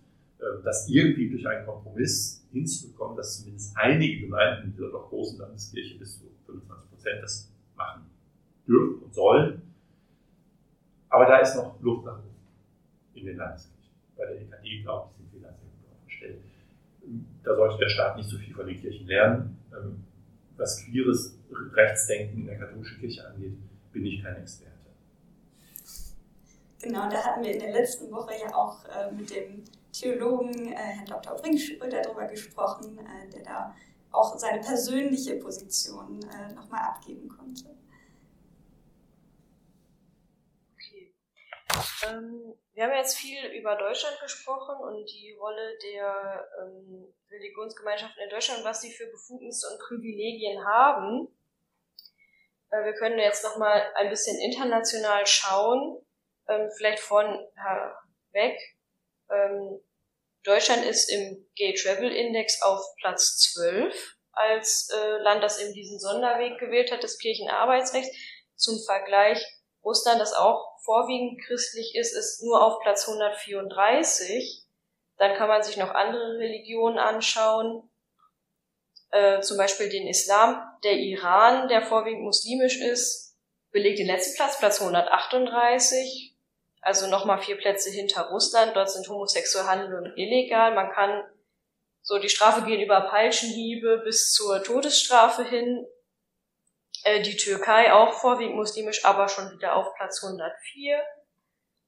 [0.63, 5.97] das irgendwie durch einen Kompromiss hinzubekommen, dass zumindest einige Gemeinden in dieser doch großen Landeskirche
[5.97, 8.03] bis zu 25 Prozent das machen
[8.67, 9.61] dürfen und sollen.
[11.09, 12.35] Aber da ist noch Luft nach oben
[13.13, 13.93] in den Landeskirchen.
[14.17, 16.39] Bei der EKD, glaube ich, sind wir da sehr gut aufgestellt.
[17.43, 19.57] Da sollte der Staat nicht so viel von den Kirchen lernen.
[19.71, 20.03] Ähm,
[20.57, 21.37] was queeres
[21.73, 23.53] Rechtsdenken in der katholischen Kirche angeht,
[23.93, 24.76] bin ich kein Experte.
[26.81, 30.75] Genau, da hatten wir in der letzten Woche ja auch äh, mit dem Theologen, äh,
[30.75, 31.35] Herrn Dr.
[31.35, 33.75] Bringschröder, darüber gesprochen, äh, der da
[34.11, 37.75] auch seine persönliche Position äh, nochmal abgeben konnte.
[40.73, 41.13] Okay.
[42.07, 48.29] Ähm, wir haben jetzt viel über Deutschland gesprochen und die Rolle der ähm, Religionsgemeinschaften in
[48.29, 51.27] Deutschland, was sie für Befugnisse und Privilegien haben.
[52.69, 56.05] Äh, wir können jetzt nochmal ein bisschen international schauen,
[56.47, 57.25] ähm, vielleicht von
[58.31, 58.57] weg.
[59.29, 59.81] Ähm,
[60.43, 65.99] Deutschland ist im Gay Travel Index auf Platz 12 als äh, Land, das eben diesen
[65.99, 68.15] Sonderweg gewählt hat des Kirchenarbeitsrechts.
[68.55, 69.43] Zum Vergleich,
[69.83, 74.65] Russland, das auch vorwiegend christlich ist, ist nur auf Platz 134.
[75.17, 77.89] Dann kann man sich noch andere Religionen anschauen,
[79.11, 80.61] äh, zum Beispiel den Islam.
[80.83, 83.35] Der Iran, der vorwiegend muslimisch ist,
[83.71, 86.36] belegt den letzten Platz, Platz 138
[86.87, 88.73] also nochmal vier Plätze hinter Russland.
[88.73, 90.73] Dort sind homosexuelle Handlungen illegal.
[90.73, 91.21] Man kann
[92.01, 95.85] so die Strafe gehen über Peitschenhiebe bis zur Todesstrafe hin.
[97.03, 101.03] Äh, die Türkei auch vorwiegend muslimisch, aber schon wieder auf Platz 104.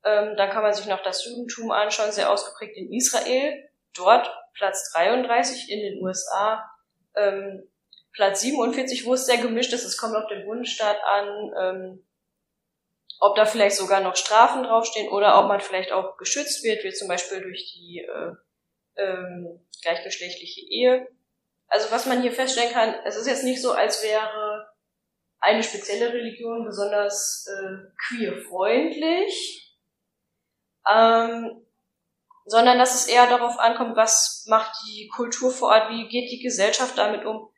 [0.04, 3.70] Ähm, dann kann man sich noch das Judentum anschauen, sehr ausgeprägt in Israel.
[3.96, 6.70] Dort Platz 33 in den USA.
[7.16, 7.64] Ähm,
[8.12, 11.54] Platz 47, wo es sehr gemischt ist, es kommt auf den Bundesstaat an.
[11.58, 12.06] Ähm,
[13.20, 16.94] ob da vielleicht sogar noch Strafen draufstehen oder ob man vielleicht auch geschützt wird, wie
[16.94, 18.32] zum Beispiel durch die äh,
[19.02, 21.08] ähm, gleichgeschlechtliche Ehe.
[21.68, 24.70] Also was man hier feststellen kann, es ist jetzt nicht so, als wäre
[25.40, 29.78] eine spezielle Religion besonders äh, queer-freundlich,
[30.92, 31.66] ähm,
[32.46, 36.42] sondern dass es eher darauf ankommt, was macht die Kultur vor Ort, wie geht die
[36.42, 37.52] Gesellschaft damit um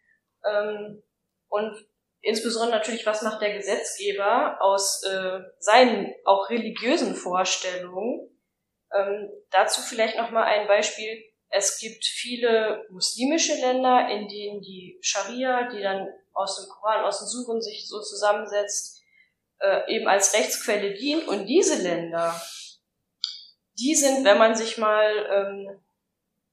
[0.44, 1.02] ähm,
[1.48, 1.76] und
[2.22, 8.30] insbesondere natürlich, was macht der Gesetzgeber aus äh, seinen auch religiösen Vorstellungen.
[8.94, 11.24] Ähm, dazu vielleicht noch mal ein Beispiel.
[11.50, 17.20] Es gibt viele muslimische Länder, in denen die Scharia, die dann aus dem Koran, aus
[17.20, 19.02] dem Suchen sich so zusammensetzt,
[19.60, 21.28] äh, eben als Rechtsquelle dient.
[21.28, 22.40] Und diese Länder,
[23.80, 25.82] die sind, wenn man sich mal ähm,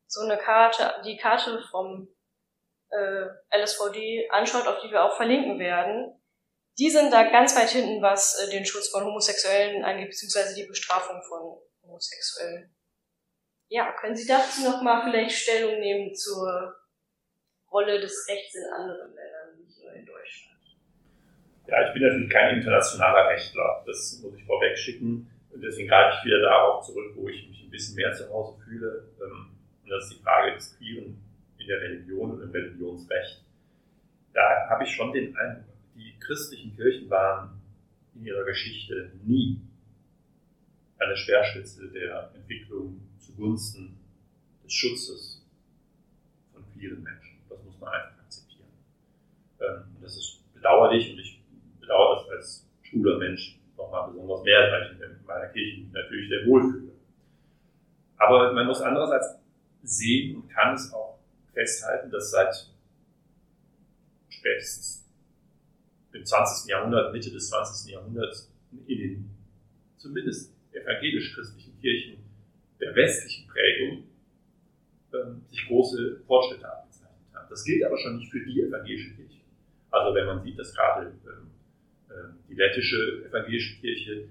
[0.06, 2.08] so eine Karte, die Karte vom
[2.90, 6.14] äh, LSVD anschaut, auf die wir auch verlinken werden,
[6.78, 10.66] die sind da ganz weit hinten, was äh, den Schutz von Homosexuellen angeht, beziehungsweise die
[10.66, 12.74] Bestrafung von Homosexuellen.
[13.68, 16.74] Ja, können Sie dazu noch mal vielleicht Stellung nehmen zur
[17.70, 20.58] Rolle des Rechts in anderen Ländern, nicht nur in Deutschland?
[21.66, 25.30] Ja, ich bin natürlich kein internationaler Rechtler, das muss ich vorweg schicken.
[25.50, 28.58] Und deswegen greife ich wieder darauf zurück, wo ich mich ein bisschen mehr zu Hause
[28.64, 29.08] fühle.
[29.20, 31.27] Ähm, und das ist die Frage des Queeren
[31.68, 33.44] der Religion und im Religionsrecht.
[34.32, 37.60] Da habe ich schon den Eindruck, die christlichen Kirchen waren
[38.14, 39.60] in ihrer Geschichte nie
[40.98, 43.98] eine Speerspitze der Entwicklung zugunsten
[44.64, 45.46] des Schutzes
[46.52, 47.38] von queeren Menschen.
[47.48, 48.68] Das muss man einfach akzeptieren.
[49.60, 51.40] Ähm, das ist bedauerlich und ich
[51.80, 56.46] bedauere das als schwuler Mensch nochmal besonders mehr, weil ich in meiner Kirche natürlich sehr
[56.46, 56.92] wohlfühle.
[58.16, 59.38] Aber man muss andererseits
[59.82, 61.07] sehen und kann es auch
[61.58, 62.54] festhalten, dass seit
[64.28, 65.04] spätestens
[66.12, 66.70] im 20.
[66.70, 67.92] Jahrhundert, Mitte des 20.
[67.92, 68.50] Jahrhunderts,
[68.86, 69.30] in den
[69.96, 72.18] zumindest evangelisch-christlichen Kirchen
[72.80, 74.04] der westlichen Prägung
[75.12, 77.46] ähm, sich große Fortschritte abgezeichnet haben.
[77.50, 79.40] Das gilt aber schon nicht für die evangelische Kirche.
[79.90, 81.50] Also wenn man sieht, dass gerade ähm,
[82.08, 84.28] äh, die lettische evangelische Kirche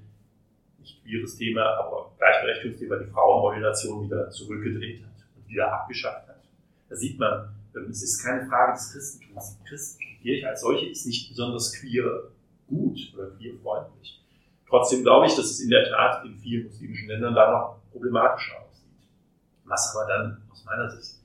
[0.80, 6.27] nicht queeres Thema, aber Gleichberechtigungsthema, die Frauenordination wieder zurückgedreht hat und wieder abgeschafft.
[6.90, 9.58] Da sieht man, ähm, es ist keine Frage des Christentums.
[9.58, 12.24] Die christliche Kirche als solche ist nicht besonders queer
[12.68, 14.22] gut oder queerfreundlich.
[14.68, 18.56] Trotzdem glaube ich, dass es in der Tat in vielen muslimischen Ländern da noch problematischer
[18.62, 18.84] aussieht.
[19.64, 21.18] Was aber dann aus meiner Sicht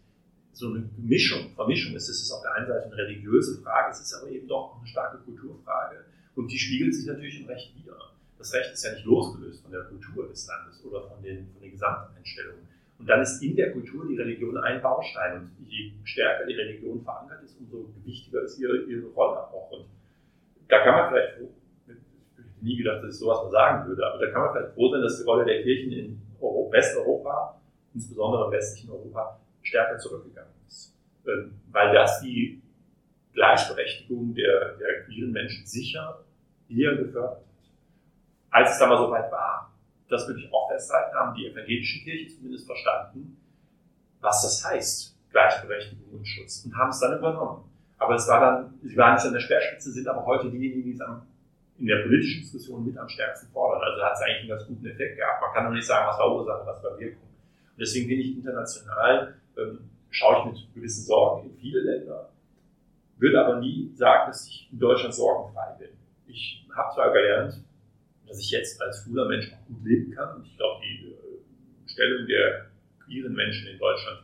[0.52, 2.08] so eine Mischung, Vermischung ist.
[2.08, 4.86] Es ist auf der einen Seite eine religiöse Frage, es ist aber eben doch eine
[4.86, 6.04] starke Kulturfrage.
[6.36, 7.96] Und die spiegelt sich natürlich im Recht wieder.
[8.38, 11.62] Das Recht ist ja nicht losgelöst von der Kultur des Landes oder von den, von
[11.62, 12.68] den Gesamteinstellungen.
[13.02, 15.50] Und dann ist in der Kultur die Religion ein Baustein.
[15.58, 19.72] Und je stärker die Religion verankert ist, umso gewichtiger ist ihre, ihre Rolle auch.
[19.72, 19.86] Und
[20.68, 21.38] da kann man vielleicht
[22.60, 24.06] nie gedacht, dass ich sowas mal sagen würde.
[24.06, 26.22] Aber da kann man vielleicht froh sein, dass die Rolle der Kirchen in
[26.70, 27.60] Westeuropa,
[27.92, 30.96] insbesondere im westlichen Europa, stärker zurückgegangen ist.
[31.26, 32.62] Ähm, weil das die
[33.32, 36.20] Gleichberechtigung der, der queeren Menschen sicher
[36.68, 37.44] eher gefördert hat.
[38.50, 39.71] Als es damals so weit war,
[40.12, 43.36] das würde ich auch festhalten, haben die evangelischen Kirchen zumindest verstanden,
[44.20, 47.64] was das heißt, Gleichberechtigung und Schutz, und haben es dann übernommen.
[47.98, 50.92] Aber es war dann, sie waren nicht an der Speerspitze, sind aber heute diejenigen, die
[50.92, 51.22] es am
[51.78, 53.82] in der politischen Diskussion mit am stärksten fordern.
[53.82, 55.42] Also hat es eigentlich einen ganz guten Effekt gehabt.
[55.42, 57.22] Man kann noch nicht sagen, was war Ursache, was war Wirkung.
[57.22, 62.28] Und deswegen bin ich international, ähm, schaue ich mit gewissen Sorgen in viele Länder,
[63.18, 65.88] würde aber nie sagen, dass ich in Deutschland sorgenfrei bin.
[66.28, 67.64] Ich habe zwar gelernt,
[68.32, 70.36] dass ich jetzt als schwuler Mensch auch gut leben kann.
[70.36, 72.70] Und ich glaube, die äh, Stellung der
[73.04, 74.22] queeren Menschen in Deutschland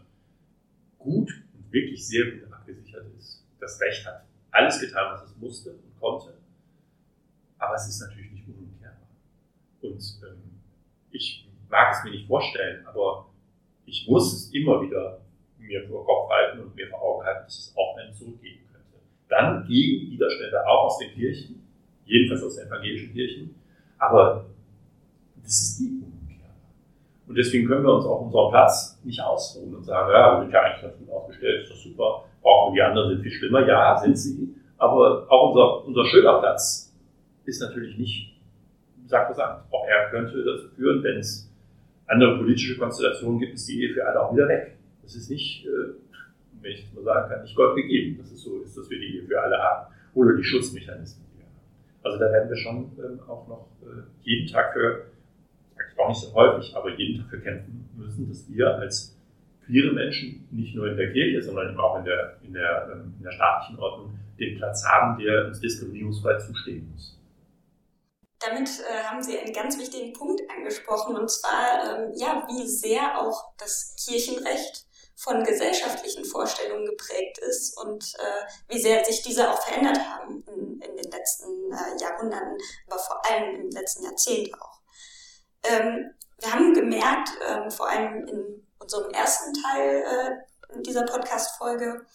[0.99, 3.45] gut und wirklich sehr gut abgesichert ist.
[3.61, 6.39] Das Recht hat alles getan, was es musste und konnte
[7.59, 9.09] aber es ist natürlich nicht unumkehrbar.
[9.83, 10.61] Und ähm,
[11.11, 13.27] ich mag es mir nicht vorstellen, aber
[13.85, 15.21] ich muss es immer wieder
[15.59, 18.99] mir vor Kopf halten und mir vor Augen halten, dass es auch einen zurückgeben könnte.
[19.29, 21.67] Dann gegen Widerstände auch aus den Kirchen,
[22.05, 23.55] jedenfalls aus den evangelischen Kirchen,
[23.99, 24.47] aber
[25.43, 26.55] das ist nie unumkehrbar.
[27.27, 30.53] Und deswegen können wir uns auf unserem Platz nicht ausruhen und sagen, ja, wir sind
[30.53, 33.67] ja eigentlich ganz gut aufgestellt, ist doch super, brauchen wir die anderen, sind viel schlimmer.
[33.67, 36.95] Ja, sind sie, aber auch unser, unser schöner Platz
[37.45, 38.39] ist natürlich nicht
[39.07, 39.73] sakrosankt.
[39.73, 41.51] Auch er könnte dazu führen, wenn es
[42.07, 44.77] andere politische Konstellationen gibt, ist die Ehe für alle auch wieder weg.
[45.03, 45.95] Das ist nicht, äh,
[46.61, 48.99] wenn ich das mal sagen kann, nicht Gott gegeben, dass es so ist, dass wir
[48.99, 49.93] die Ehe für alle haben.
[50.15, 51.28] Oder die Schutzmechanismen, die.
[52.03, 55.07] Also da werden wir schon ähm, auch noch äh, jeden Tag für,
[55.77, 59.17] ich auch nicht so häufig, aber jeden Tag für kämpfen müssen, dass wir als
[59.67, 63.15] queere Menschen, nicht nur in der Kirche, sondern eben auch in der, in der, ähm,
[63.19, 67.19] in der staatlichen Ordnung, den Platz haben, der uns diskriminierungsfrei zustehen muss.
[68.41, 73.21] Damit äh, haben Sie einen ganz wichtigen Punkt angesprochen, und zwar, ähm, ja, wie sehr
[73.21, 79.61] auch das Kirchenrecht von gesellschaftlichen Vorstellungen geprägt ist und äh, wie sehr sich diese auch
[79.61, 82.57] verändert haben in, in den letzten äh, Jahrhunderten,
[82.87, 84.81] aber vor allem im letzten Jahrzehnt auch.
[85.65, 92.07] Ähm, wir haben gemerkt, ähm, vor allem in unserem ersten Teil äh, dieser Podcast-Folge,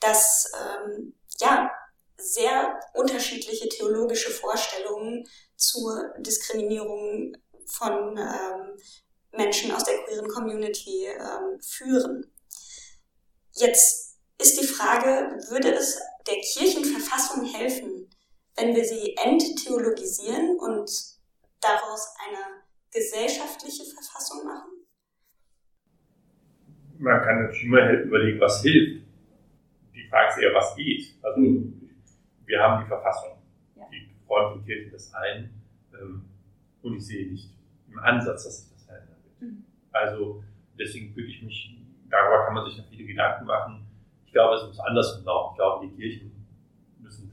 [0.00, 1.70] dass ähm, ja
[2.16, 7.36] sehr unterschiedliche theologische Vorstellungen zur Diskriminierung
[7.66, 8.78] von ähm,
[9.32, 12.30] Menschen aus der queeren Community ähm, führen.
[13.52, 18.10] Jetzt ist die Frage, würde es der Kirchenverfassung helfen,
[18.56, 20.90] wenn wir sie enttheologisieren und
[21.60, 24.70] daraus eine gesellschaftliche Verfassung machen?
[26.98, 29.04] Man kann natürlich immer überlegen, was hilft.
[29.94, 31.16] Die Frage ist eher, was geht.
[31.22, 31.40] Also
[32.46, 33.34] wir haben die Verfassung
[34.34, 35.50] räumt die Kirche das ein.
[36.00, 36.24] Ähm,
[36.82, 37.50] und ich sehe nicht
[37.88, 39.50] im Ansatz, dass sich das verändern wird.
[39.50, 39.64] Mhm.
[39.92, 40.42] Also
[40.78, 41.78] deswegen würde ich mich,
[42.10, 43.86] darüber kann man sich noch viele Gedanken machen.
[44.26, 45.52] Ich glaube, es muss andersrum laufen.
[45.52, 46.32] Ich glaube, die Kirchen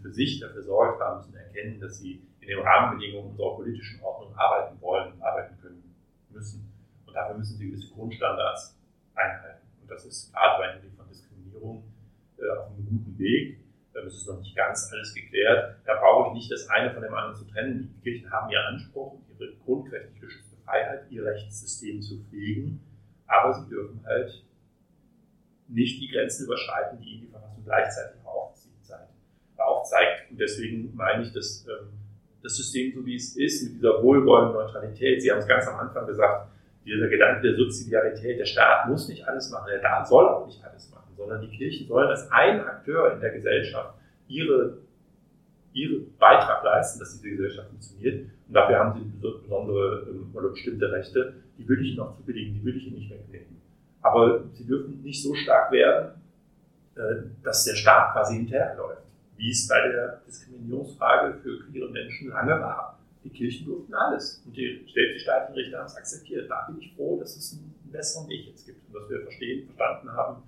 [0.02, 4.36] für sich dafür Sorge tragen, müssen erkennen, dass sie in den Rahmenbedingungen unserer politischen Ordnung
[4.36, 5.96] arbeiten wollen, arbeiten können
[6.30, 6.72] müssen.
[7.06, 8.78] Und dafür müssen sie gewisse Grundstandards
[9.16, 9.68] einhalten.
[9.82, 11.84] Und das ist gerade bei Hinblick von Diskriminierung
[12.38, 13.58] äh, auf einem guten Weg.
[13.94, 15.78] Das ist noch nicht ganz alles geklärt.
[15.86, 17.94] Da brauche ich nicht das eine von dem anderen zu trennen.
[17.96, 22.82] Die Kirchen haben ihren Anspruch, ihre grundrechtlich geschützte Freiheit, ihr Rechtssystem zu pflegen,
[23.28, 24.44] aber sie dürfen halt
[25.68, 28.21] nicht die Grenzen überschreiten, die ihnen die Verfassung gleichzeitig
[29.82, 30.32] aufzeigt.
[30.32, 31.88] Und deswegen meine ich, dass ähm,
[32.44, 35.80] das System, so wie es ist, mit dieser wohlwollenden Neutralität, Sie haben es ganz am
[35.80, 36.48] Anfang gesagt,
[36.86, 40.64] dieser Gedanke der Subsidiarität, der Staat muss nicht alles machen, der Staat soll auch nicht
[40.64, 43.94] alles machen, sondern die Kirchen sollen als ein Akteur in der Gesellschaft
[44.28, 44.78] ihre,
[45.74, 48.26] ihren Beitrag leisten, dass diese Gesellschaft funktioniert.
[48.48, 52.56] Und dafür haben sie besondere ähm, oder bestimmte Rechte, die will ich ihnen auch zubilligen,
[52.56, 53.62] die will ich ihnen nicht wegnehmen.
[54.02, 56.14] Aber sie dürfen nicht so stark werden,
[56.96, 57.02] äh,
[57.44, 59.04] dass der Staat quasi hinterherläuft,
[59.42, 63.00] wie es bei der Diskriminierungsfrage für queere Menschen lange war.
[63.24, 64.86] Die Kirchen durften alles und die
[65.18, 66.50] staatlichen Richter haben es akzeptiert.
[66.50, 69.66] Da bin ich froh, dass es einen besseren Weg jetzt gibt und dass wir verstehen,
[69.66, 70.44] verstanden haben,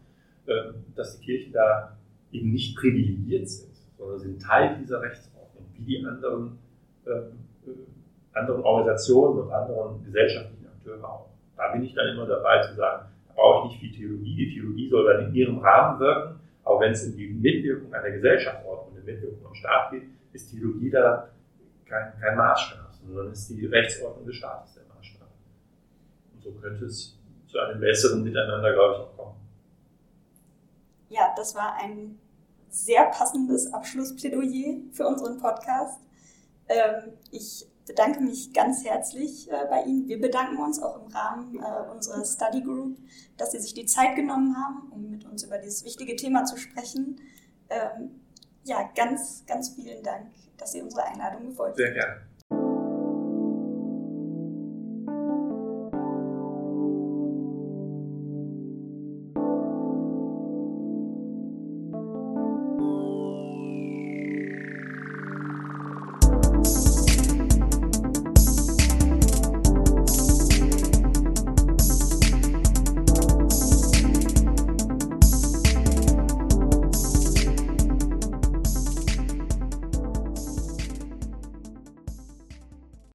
[0.48, 1.98] ähm, dass die Kirchen da
[2.32, 6.60] eben nicht privilegiert sind, sondern sind Teil dieser Rechtsordnung, wie die anderen,
[7.08, 11.30] ähm, äh, anderen Organisationen und anderen gesellschaftlichen Akteure auch.
[11.58, 14.36] Da bin ich dann immer dabei zu sagen, brauche ich nicht viel Theologie.
[14.36, 18.12] Die Theologie soll dann in ihrem Rahmen wirken, aber wenn es um die Mitwirkung einer
[18.12, 18.73] Gesellschaftsordnung,
[19.04, 21.30] Mitwirkung am Staat geht, ist Theologie da
[21.86, 25.28] kein, kein Maßstab, sondern ist die Rechtsordnung des Staates der Maßstab.
[26.34, 29.36] Und so könnte es zu einem besseren Miteinander, glaube ich, auch kommen.
[31.10, 32.18] Ja, das war ein
[32.70, 36.00] sehr passendes Abschlussplädoyer für unseren Podcast.
[36.68, 40.08] Ähm, ich bedanke mich ganz herzlich äh, bei Ihnen.
[40.08, 42.98] Wir bedanken uns auch im Rahmen äh, unserer Study Group,
[43.38, 46.58] dass Sie sich die Zeit genommen haben, um mit uns über dieses wichtige Thema zu
[46.58, 47.20] sprechen.
[48.64, 51.86] Ja, ganz, ganz vielen Dank, dass Sie unserer Einladung gefolgt sind.
[51.86, 52.22] Sehr gerne.